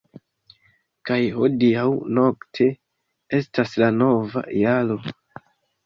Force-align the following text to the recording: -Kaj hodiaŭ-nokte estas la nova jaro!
-Kaj 1.09 1.17
hodiaŭ-nokte 1.35 2.71
estas 3.43 3.79
la 3.85 3.95
nova 4.03 4.49
jaro! 4.67 5.03